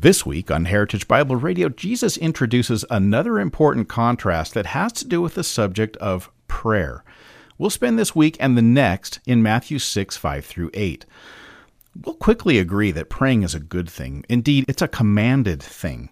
[0.00, 5.20] This week on Heritage Bible Radio, Jesus introduces another important contrast that has to do
[5.20, 7.02] with the subject of prayer.
[7.58, 11.04] We'll spend this week and the next in Matthew 6 5 through 8.
[12.04, 14.24] We'll quickly agree that praying is a good thing.
[14.28, 16.10] Indeed, it's a commanded thing.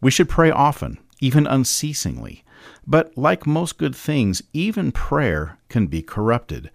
[0.00, 2.44] We should pray often, even unceasingly.
[2.86, 6.70] But like most good things, even prayer can be corrupted.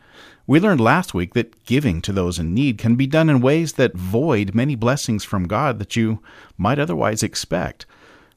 [0.47, 3.73] We learned last week that giving to those in need can be done in ways
[3.73, 6.19] that void many blessings from God that you
[6.57, 7.85] might otherwise expect.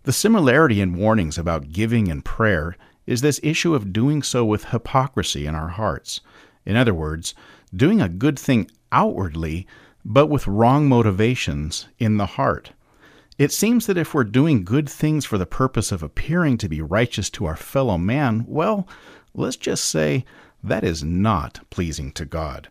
[0.04, 2.76] The similarity in warnings about giving and prayer
[3.06, 6.20] is this issue of doing so with hypocrisy in our hearts.
[6.64, 7.34] In other words,
[7.74, 9.66] doing a good thing outwardly,
[10.04, 12.72] but with wrong motivations in the heart.
[13.36, 16.80] It seems that if we're doing good things for the purpose of appearing to be
[16.80, 18.86] righteous to our fellow man, well,
[19.34, 20.24] let's just say
[20.62, 22.68] that is not pleasing to God.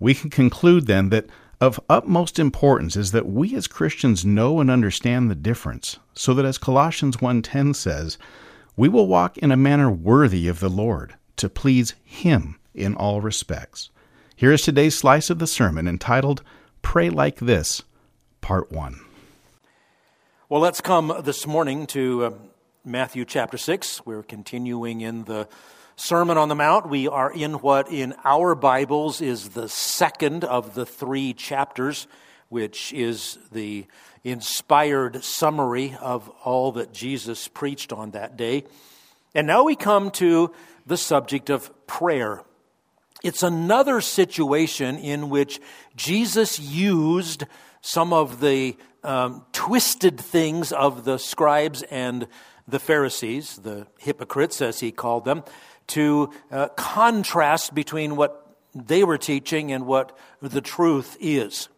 [0.00, 1.26] We can conclude then that
[1.60, 6.44] of utmost importance is that we as Christians know and understand the difference, so that
[6.44, 8.18] as Colossians 1:10 says,
[8.76, 13.20] we will walk in a manner worthy of the Lord, to please him in all
[13.20, 13.90] respects.
[14.34, 16.42] Here is today's slice of the sermon entitled
[16.80, 17.82] Pray Like This,
[18.40, 18.98] Part 1.
[20.52, 22.30] Well, let's come this morning to uh,
[22.84, 24.04] Matthew chapter 6.
[24.04, 25.48] We're continuing in the
[25.96, 26.90] Sermon on the Mount.
[26.90, 32.06] We are in what in our Bibles is the second of the three chapters,
[32.50, 33.86] which is the
[34.24, 38.64] inspired summary of all that Jesus preached on that day.
[39.34, 40.52] And now we come to
[40.84, 42.42] the subject of prayer.
[43.24, 45.62] It's another situation in which
[45.96, 47.44] Jesus used
[47.80, 52.26] some of the um, twisted things of the scribes and
[52.68, 55.42] the Pharisees, the hypocrites, as he called them,
[55.88, 61.68] to uh, contrast between what they were teaching and what the truth is.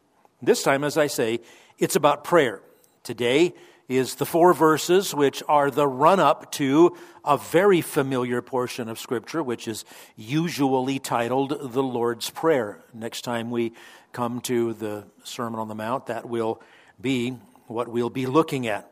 [0.43, 1.41] This time, as I say,
[1.79, 2.61] it's about prayer.
[3.03, 3.55] Today
[3.89, 8.99] is the four verses which are the run up to a very familiar portion of
[8.99, 9.85] Scripture, which is
[10.17, 12.83] usually titled the Lord's Prayer.
[12.93, 13.73] Next time we
[14.13, 16.63] come to the Sermon on the Mount, that will
[17.01, 17.31] be
[17.67, 18.91] what we'll be looking at.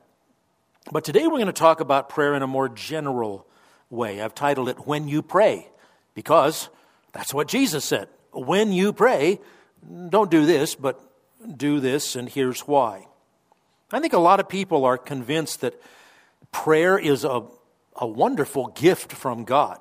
[0.91, 3.47] But today we're going to talk about prayer in a more general
[3.91, 4.21] way.
[4.21, 5.69] I've titled it When You Pray,
[6.15, 6.69] because
[7.12, 8.09] that's what Jesus said.
[8.33, 9.39] When you pray,
[10.09, 11.01] don't do this, but
[11.57, 13.07] do this, and here's why.
[13.93, 15.81] I think a lot of people are convinced that
[16.51, 17.43] prayer is a,
[17.95, 19.79] a wonderful gift from God,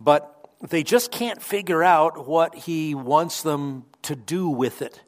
[0.00, 0.34] but
[0.66, 5.02] they just can't figure out what He wants them to do with it.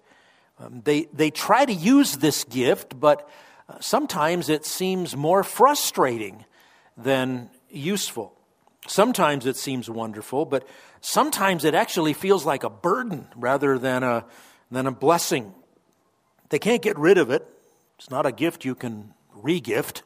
[0.61, 3.29] Um, they, they try to use this gift, but
[3.69, 6.45] uh, sometimes it seems more frustrating
[6.97, 8.35] than useful.
[8.87, 10.67] Sometimes it seems wonderful, but
[11.01, 14.27] sometimes it actually feels like a burden rather than a,
[14.71, 15.55] than a blessing.
[16.51, 17.47] They can't get rid of it.
[17.99, 20.03] It's not a gift you can regift.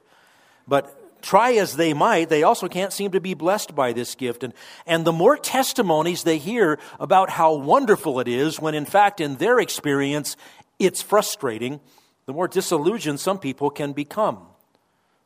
[0.68, 4.44] But try as they might, they also can't seem to be blessed by this gift.
[4.44, 4.52] And,
[4.86, 9.36] and the more testimonies they hear about how wonderful it is, when in fact, in
[9.36, 10.36] their experience,
[10.78, 11.80] it's frustrating,
[12.26, 14.38] the more disillusioned some people can become.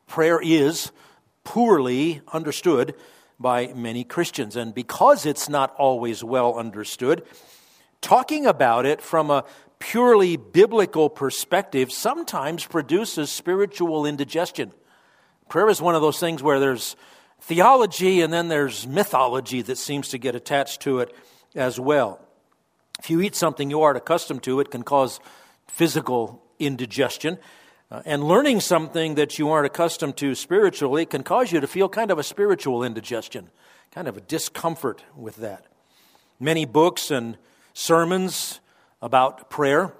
[0.07, 0.91] Prayer is
[1.43, 2.95] poorly understood
[3.37, 4.55] by many Christians.
[4.55, 7.23] And because it's not always well understood,
[7.99, 9.43] talking about it from a
[9.79, 14.71] purely biblical perspective sometimes produces spiritual indigestion.
[15.49, 16.95] Prayer is one of those things where there's
[17.41, 21.13] theology and then there's mythology that seems to get attached to it
[21.55, 22.23] as well.
[22.99, 25.19] If you eat something you aren't accustomed to, it can cause
[25.67, 27.39] physical indigestion.
[27.89, 31.89] Uh, and learning something that you aren't accustomed to spiritually can cause you to feel
[31.89, 33.49] kind of a spiritual indigestion,
[33.91, 35.65] kind of a discomfort with that.
[36.39, 37.37] Many books and
[37.73, 38.59] sermons
[39.01, 39.95] about prayer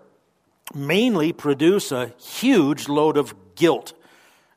[0.75, 3.93] mainly produce a huge load of guilt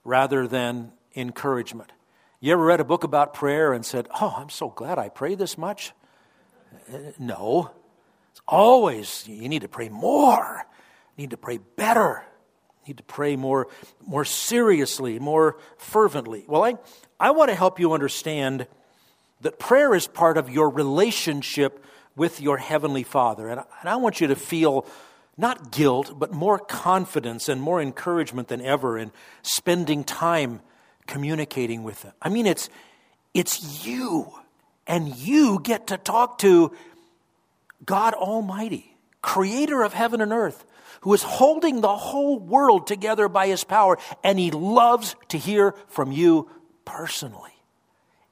[0.04, 1.92] rather than encouragement.
[2.40, 5.34] You ever read a book about prayer and said, Oh, I'm so glad I pray
[5.34, 5.92] this much?
[6.92, 7.70] Uh, no.
[8.32, 10.66] It's always, you need to pray more,
[11.16, 12.24] you need to pray better
[12.84, 13.68] you need to pray more,
[14.04, 16.44] more seriously, more fervently.
[16.48, 16.74] Well, I,
[17.20, 18.66] I want to help you understand
[19.42, 21.84] that prayer is part of your relationship
[22.16, 23.48] with your Heavenly Father.
[23.48, 24.84] And, and I want you to feel
[25.36, 29.12] not guilt, but more confidence and more encouragement than ever in
[29.42, 30.60] spending time
[31.06, 32.12] communicating with them.
[32.20, 32.68] I mean, it's,
[33.34, 34.32] it's you,
[34.86, 36.72] and you get to talk to
[37.84, 40.64] God Almighty, creator of heaven and earth,
[41.00, 45.74] who is holding the whole world together by his power, and he loves to hear
[45.88, 46.48] from you
[46.84, 47.50] personally.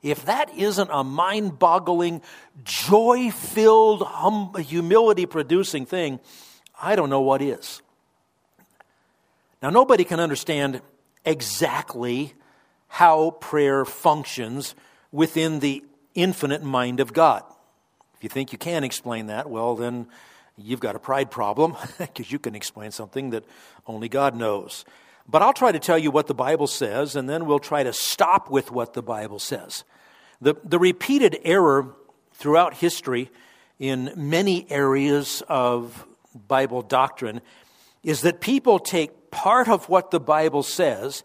[0.03, 2.23] If that isn't a mind boggling,
[2.65, 6.21] joy filled, hum- humility producing thing,
[6.81, 7.83] I don't know what is.
[9.63, 10.81] Now, nobody can understand
[11.25, 12.33] exactly
[12.89, 14.75] how prayer functions
[15.13, 15.85] within the
[16.15, 17.45] infinite mind of God.
[18.17, 20.07] If you think you can explain that, well, then
[20.57, 23.45] you've got a pride problem because you can explain something that
[23.87, 24.85] only God knows.
[25.29, 27.93] But I'll try to tell you what the Bible says, and then we'll try to
[27.93, 29.85] stop with what the Bible says.
[30.41, 31.95] The, the repeated error
[32.33, 33.31] throughout history
[33.79, 37.41] in many areas of Bible doctrine
[38.03, 41.23] is that people take part of what the Bible says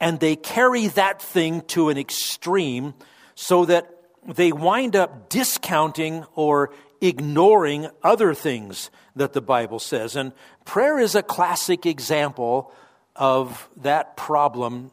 [0.00, 2.94] and they carry that thing to an extreme
[3.34, 3.90] so that
[4.26, 10.16] they wind up discounting or ignoring other things that the Bible says.
[10.16, 10.32] And
[10.64, 12.72] prayer is a classic example
[13.16, 14.92] of that problem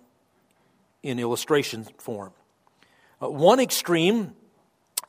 [1.03, 2.33] in illustration form.
[3.21, 4.33] Uh, one extreme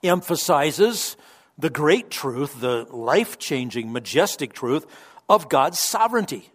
[0.02, 1.16] emphasizes
[1.58, 4.86] the great truth, the life changing, majestic truth
[5.28, 6.50] of God's sovereignty.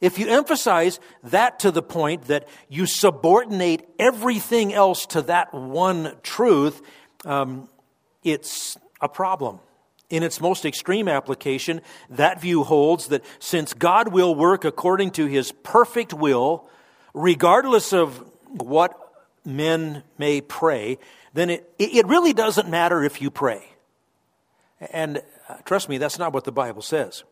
[0.00, 6.14] If you emphasize that to the point that you subordinate everything else to that one
[6.22, 6.80] truth,
[7.24, 7.68] um,
[8.22, 9.60] it's a problem.
[10.08, 11.80] In its most extreme application,
[12.10, 16.68] that view holds that since God will work according to his perfect will,
[17.12, 18.96] regardless of what
[19.44, 20.98] men may pray,
[21.34, 23.68] then it, it really doesn't matter if you pray.
[24.80, 27.24] And uh, trust me, that's not what the Bible says.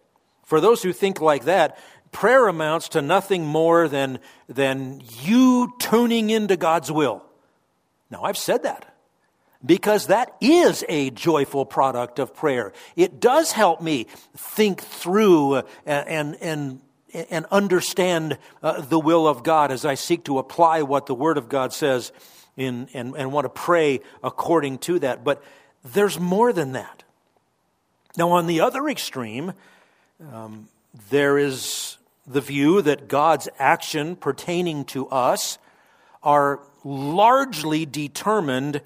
[0.45, 1.79] For those who think like that,
[2.13, 7.25] prayer amounts to nothing more than, than you tuning into God's will.
[8.11, 8.97] Now, I've said that
[9.65, 12.73] because that is a joyful product of prayer.
[12.95, 14.07] It does help me
[14.37, 16.81] think through uh, and, and,
[17.13, 21.39] and understand uh, the will of God as I seek to apply what the Word
[21.39, 22.13] of God says
[22.57, 25.25] in, and, and want to pray according to that.
[25.25, 25.43] But
[25.85, 27.03] there's more than that.
[28.17, 29.53] Now, on the other extreme,
[30.33, 30.69] um,
[31.11, 35.59] there is the view that God's action pertaining to us
[36.23, 38.81] are largely determined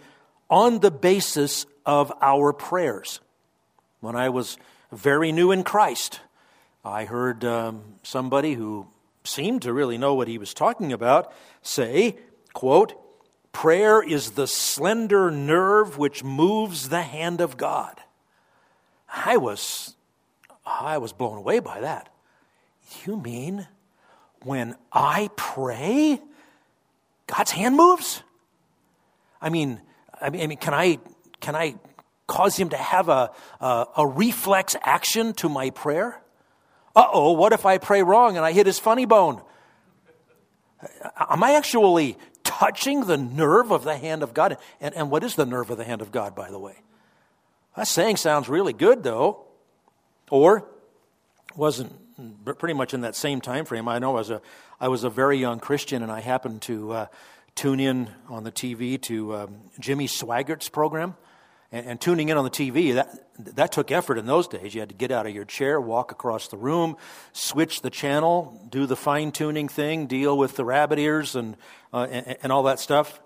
[0.49, 3.21] on the basis of our prayers.
[4.01, 4.57] When I was
[4.91, 6.21] very new in Christ,
[6.85, 8.89] I heard um, somebody who
[9.23, 11.33] seemed to really know what he was talking about
[11.63, 12.17] say,
[12.53, 12.95] quote,
[13.53, 18.01] prayer is the slender nerve which moves the hand of God.
[19.13, 19.97] I was
[20.65, 22.09] I was blown away by that.
[23.05, 23.67] You mean
[24.43, 26.21] when I pray,
[27.27, 28.23] God's hand moves?
[29.41, 29.81] I mean,
[30.21, 30.99] I mean, can I
[31.41, 31.75] can I
[32.27, 36.21] cause him to have a, a, a reflex action to my prayer?
[36.95, 39.43] Uh oh, what if I pray wrong and I hit his funny bone?
[41.17, 44.57] Am I actually touching the nerve of the hand of God?
[44.81, 46.77] And, and what is the nerve of the hand of God, by the way?
[47.77, 49.47] That saying sounds really good, though.
[50.31, 50.69] Or
[51.57, 51.93] wasn't
[52.59, 53.89] pretty much in that same time frame.
[53.89, 54.43] I know I was a,
[54.81, 57.07] I was a very young Christian, and I happened to uh,
[57.55, 61.17] tune in on the TV to um, Jimmy Swaggart's program.
[61.73, 63.17] And, and, tuning in on the TV, that,
[63.55, 64.75] that took effort in those days.
[64.75, 66.97] You had to get out of your chair, walk across the room,
[67.33, 71.57] switch the channel, do the fine tuning thing, deal with the rabbit ears and,
[71.93, 73.21] uh, and, and all that stuff.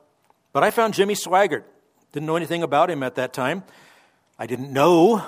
[0.53, 1.65] But I found Jimmy Swaggart.
[2.13, 3.65] Didn't know anything about him at that time.
[4.39, 5.25] I didn't know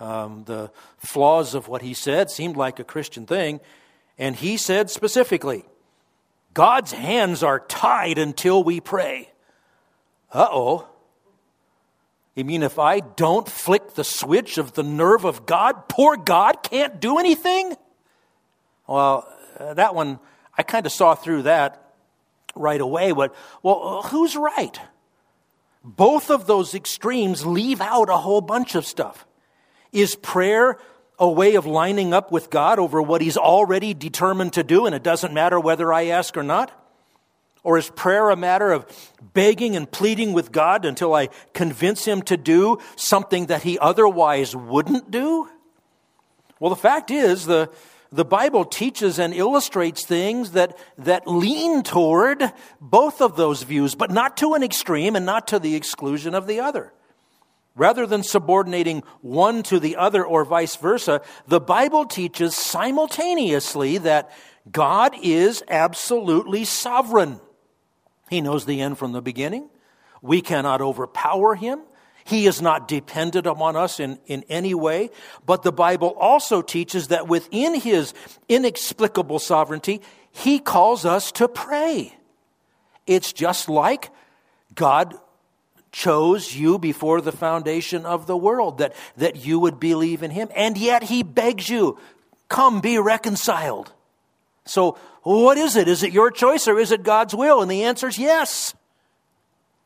[0.00, 3.60] um, the flaws of what he said seemed like a Christian thing.
[4.18, 5.64] And he said specifically,
[6.54, 9.30] God's hands are tied until we pray.
[10.32, 10.88] Uh oh.
[12.34, 16.62] You mean if I don't flick the switch of the nerve of God, poor God
[16.62, 17.76] can't do anything?
[18.86, 19.28] Well,
[19.58, 20.18] uh, that one,
[20.56, 21.92] I kind of saw through that
[22.54, 23.12] right away.
[23.12, 24.78] But, well, who's right?
[25.82, 29.26] Both of those extremes leave out a whole bunch of stuff.
[29.92, 30.78] Is prayer
[31.18, 34.94] a way of lining up with God over what He's already determined to do, and
[34.94, 36.72] it doesn't matter whether I ask or not?
[37.62, 38.86] Or is prayer a matter of
[39.34, 44.56] begging and pleading with God until I convince Him to do something that He otherwise
[44.56, 45.48] wouldn't do?
[46.58, 47.70] Well, the fact is, the,
[48.12, 54.10] the Bible teaches and illustrates things that, that lean toward both of those views, but
[54.10, 56.92] not to an extreme and not to the exclusion of the other.
[57.76, 64.30] Rather than subordinating one to the other or vice versa, the Bible teaches simultaneously that
[64.70, 67.40] God is absolutely sovereign.
[68.28, 69.70] He knows the end from the beginning.
[70.20, 71.80] We cannot overpower him.
[72.30, 75.10] He is not dependent upon us in, in any way.
[75.44, 78.14] But the Bible also teaches that within his
[78.48, 82.14] inexplicable sovereignty, he calls us to pray.
[83.04, 84.10] It's just like
[84.76, 85.16] God
[85.90, 90.50] chose you before the foundation of the world, that, that you would believe in him.
[90.54, 91.98] And yet he begs you,
[92.48, 93.92] come be reconciled.
[94.66, 95.88] So, what is it?
[95.88, 97.60] Is it your choice or is it God's will?
[97.60, 98.72] And the answer is yes.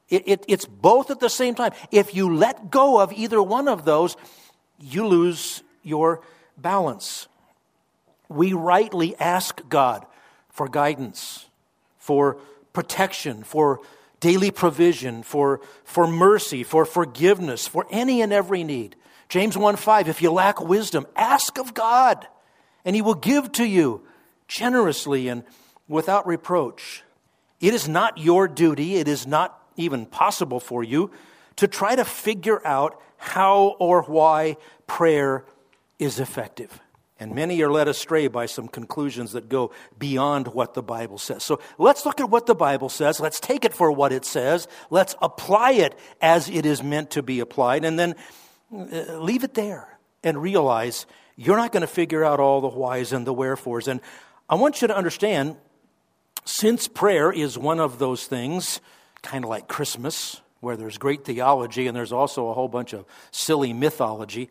[0.09, 1.73] It, it, it's both at the same time.
[1.91, 4.17] If you let go of either one of those,
[4.79, 6.21] you lose your
[6.57, 7.29] balance.
[8.29, 10.07] We rightly ask God
[10.51, 11.47] for guidance,
[11.99, 12.39] for
[12.73, 13.81] protection, for
[14.21, 18.97] daily provision, for, for mercy, for forgiveness, for any and every need.
[19.29, 22.27] James 1 5, if you lack wisdom, ask of God,
[22.85, 24.03] and he will give to you
[24.49, 25.45] generously and
[25.89, 27.03] without reproach.
[27.61, 31.11] It is not your duty, it is not even possible for you
[31.57, 35.45] to try to figure out how or why prayer
[35.99, 36.81] is effective.
[37.21, 41.45] And many are led astray by some conclusions that go beyond what the Bible says.
[41.45, 43.21] So let's look at what the Bible says.
[43.21, 44.67] Let's take it for what it says.
[44.91, 47.85] Let's apply it as it is meant to be applied.
[47.85, 48.17] And then
[48.73, 53.13] uh, leave it there and realize you're not going to figure out all the whys
[53.13, 53.87] and the wherefores.
[53.87, 54.01] And
[54.49, 55.57] I want you to understand
[56.45, 58.81] since prayer is one of those things,
[59.25, 63.05] kind of like Christmas, where there's great theology and there's also a whole bunch of
[63.33, 64.49] silly mythology.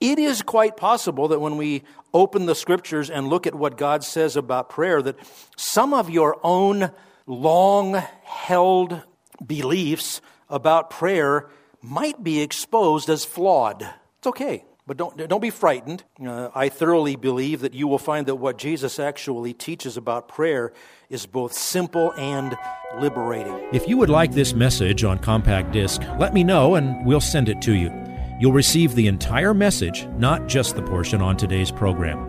[0.00, 4.04] It is quite possible that when we open the scriptures and look at what God
[4.04, 5.16] says about prayer, that
[5.56, 6.90] some of your own
[7.26, 9.02] long held
[9.44, 11.48] beliefs about prayer
[11.80, 13.82] might be exposed as flawed.
[14.18, 14.64] It's okay.
[14.86, 16.04] But don't, don't be frightened.
[16.24, 20.72] Uh, I thoroughly believe that you will find that what Jesus actually teaches about prayer
[21.10, 22.56] is both simple and
[23.00, 23.68] liberating.
[23.72, 27.48] If you would like this message on compact disc, let me know and we'll send
[27.48, 27.90] it to you.
[28.38, 32.28] You'll receive the entire message, not just the portion on today's program.